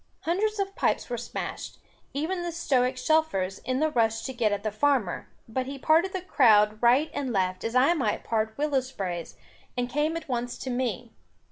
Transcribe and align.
Hundreds 0.21 0.57
of 0.57 0.75
pipes 0.75 1.11
were 1.11 1.15
smashed, 1.15 1.77
even 2.11 2.41
the 2.41 2.51
Stoic 2.51 2.97
Shelfer's, 2.97 3.59
in 3.59 3.79
the 3.79 3.91
rush 3.91 4.23
to 4.23 4.33
get 4.33 4.51
at 4.51 4.63
the 4.63 4.71
farmer; 4.71 5.27
but 5.47 5.67
he 5.67 5.77
parted 5.77 6.11
the 6.11 6.21
crowd 6.23 6.81
right 6.81 7.11
and 7.13 7.31
left, 7.31 7.63
as 7.63 7.75
I 7.75 7.93
might 7.93 8.23
part 8.23 8.57
willow 8.57 8.81
sprays, 8.81 9.35
and 9.77 9.87
came 9.87 10.17
at 10.17 10.27
once 10.27 10.57
to 10.57 10.71
me. 10.71 11.11